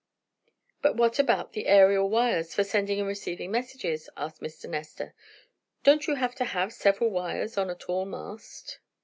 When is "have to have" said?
6.15-6.73